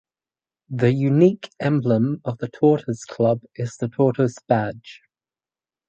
[0.71, 5.03] The unique emblem of the Tortoise Club is the tortoise badge.